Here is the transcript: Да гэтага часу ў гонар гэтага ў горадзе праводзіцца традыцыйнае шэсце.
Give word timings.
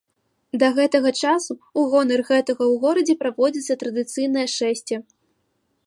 Да 0.61 0.69
гэтага 0.77 1.11
часу 1.23 1.51
ў 1.79 1.81
гонар 1.91 2.21
гэтага 2.31 2.63
ў 2.71 2.75
горадзе 2.87 3.15
праводзіцца 3.21 3.73
традыцыйнае 3.85 4.47
шэсце. 4.57 4.95